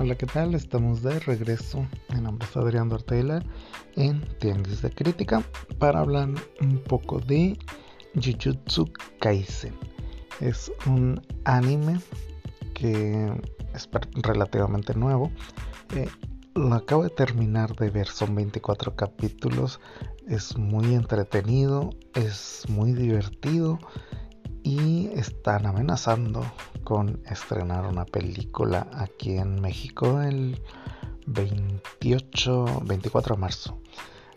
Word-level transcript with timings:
Hola, 0.00 0.14
¿qué 0.14 0.26
tal? 0.26 0.54
Estamos 0.54 1.02
de 1.02 1.18
regreso. 1.18 1.84
Mi 2.14 2.20
nombre 2.20 2.46
es 2.48 2.56
Adrián 2.56 2.88
Dortela 2.88 3.42
en 3.96 4.20
Tianguis 4.38 4.80
de 4.80 4.92
Crítica 4.92 5.42
para 5.80 5.98
hablar 5.98 6.28
un 6.60 6.78
poco 6.84 7.18
de 7.18 7.58
Jujutsu 8.14 8.88
Kaisen. 9.18 9.74
Es 10.38 10.70
un 10.86 11.20
anime 11.44 11.98
que 12.74 13.28
es 13.74 13.88
relativamente 14.22 14.94
nuevo. 14.94 15.32
Eh, 15.96 16.08
lo 16.54 16.74
acabo 16.74 17.02
de 17.02 17.10
terminar 17.10 17.74
de 17.74 17.90
ver, 17.90 18.06
son 18.06 18.36
24 18.36 18.94
capítulos. 18.94 19.80
Es 20.28 20.56
muy 20.56 20.94
entretenido, 20.94 21.90
es 22.14 22.66
muy 22.68 22.92
divertido 22.92 23.80
y 24.62 25.08
están 25.14 25.66
amenazando 25.66 26.44
con 26.84 27.20
estrenar 27.30 27.86
una 27.86 28.04
película 28.04 28.86
aquí 28.92 29.36
en 29.36 29.60
México 29.60 30.20
el 30.20 30.60
28, 31.26 32.82
24 32.84 33.34
de 33.34 33.40
marzo. 33.40 33.78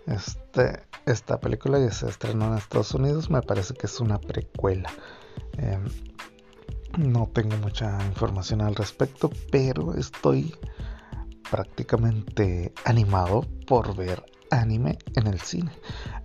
Este, 0.08 0.82
esta 1.06 1.40
película 1.40 1.80
ya 1.80 1.92
se 1.92 2.10
estrenó 2.10 2.48
en 2.48 2.58
Estados 2.58 2.94
Unidos, 2.94 3.30
me 3.30 3.42
parece 3.42 3.74
que 3.74 3.88
es 3.88 4.00
una 4.00 4.20
precuela. 4.20 4.90
Em, 5.58 5.86
no 6.98 7.30
tengo 7.34 7.56
mucha 7.58 7.98
información 8.06 8.62
al 8.62 8.76
respecto, 8.76 9.32
pero 9.52 9.96
estoy 9.96 10.54
prácticamente 11.50 12.74
animado 12.86 13.46
por 13.68 13.96
ver 13.96 14.24
anime 14.52 14.98
en 15.16 15.28
el 15.28 15.40
cine. 15.40 15.72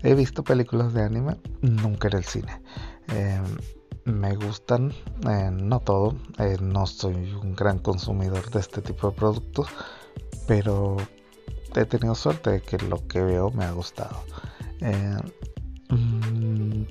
He 0.02 0.14
visto 0.14 0.42
películas 0.42 0.92
de 0.92 1.04
anime, 1.04 1.36
nunca 1.60 2.08
en 2.08 2.16
el 2.16 2.24
cine. 2.24 2.60
Em, 3.08 3.44
me 4.06 4.36
gustan, 4.36 4.92
eh, 5.28 5.50
no 5.52 5.80
todo, 5.80 6.14
eh, 6.38 6.56
no 6.60 6.86
soy 6.86 7.32
un 7.32 7.54
gran 7.56 7.80
consumidor 7.80 8.50
de 8.50 8.60
este 8.60 8.80
tipo 8.80 9.10
de 9.10 9.16
productos, 9.16 9.66
pero 10.46 10.96
he 11.74 11.84
tenido 11.84 12.14
suerte 12.14 12.50
de 12.50 12.60
que 12.62 12.78
lo 12.78 13.06
que 13.08 13.20
veo 13.20 13.50
me 13.50 13.64
ha 13.64 13.72
gustado. 13.72 14.22
Eh, 14.80 15.16
mm, 15.90 16.84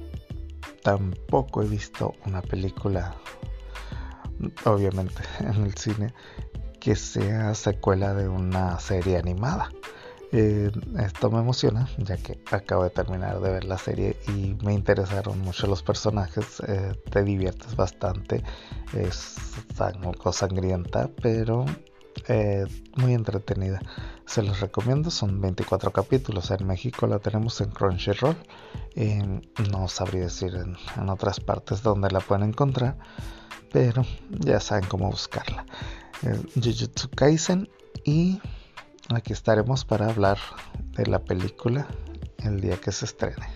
tampoco 0.84 1.64
he 1.64 1.68
visto 1.68 2.14
una 2.26 2.42
película, 2.42 3.16
obviamente, 4.66 5.24
en 5.40 5.64
el 5.64 5.74
cine 5.76 6.14
que 6.82 6.98
sea 6.98 7.56
secuela 7.56 8.14
de 8.14 8.28
una 8.28 8.78
serie 8.80 9.18
animada. 9.18 9.72
Eh, 10.38 10.70
esto 11.00 11.32
me 11.32 11.40
emociona 11.40 11.88
ya 11.98 12.18
que 12.18 12.38
acabo 12.52 12.84
de 12.84 12.90
terminar 12.90 13.40
de 13.40 13.54
ver 13.54 13.64
la 13.64 13.78
serie 13.78 14.18
y 14.28 14.54
me 14.66 14.74
interesaron 14.74 15.40
mucho 15.40 15.66
los 15.66 15.82
personajes. 15.82 16.62
Eh, 16.68 16.94
te 17.10 17.24
diviertes 17.24 17.78
bastante, 17.78 18.44
es 18.92 19.38
algo 19.80 20.34
sangrienta, 20.34 21.10
pero 21.22 21.64
eh, 22.28 22.66
muy 22.98 23.14
entretenida. 23.14 23.80
Se 24.26 24.44
los 24.44 24.60
recomiendo, 24.60 25.10
son 25.10 25.40
24 25.40 25.94
capítulos. 25.94 26.52
En 26.52 26.68
México 26.68 27.08
la 27.08 27.20
tenemos 27.20 27.62
en 27.62 27.70
Crunchyroll. 27.70 28.36
no 29.72 29.88
sabría 29.88 30.24
decir 30.24 30.54
en, 30.54 31.10
otras 31.10 31.40
partes 31.40 31.82
donde 31.82 32.12
la 32.12 32.20
pueden 32.20 32.50
encontrar, 32.50 32.98
pero 33.72 34.04
ya 34.28 34.60
saben 34.60 34.84
cómo 34.90 35.10
buscarla. 35.10 35.66
Jujutsu 36.56 37.10
Kaisen 37.12 37.70
y 38.04 38.42
Aquí 39.14 39.34
estaremos 39.34 39.86
para 39.86 40.10
hablar 40.10 40.40
de 40.98 41.06
la 41.06 41.20
película 41.20 41.88
el 42.40 42.60
día 42.60 42.78
que 42.78 42.92
se 42.92 43.06
estrene. 43.06 43.48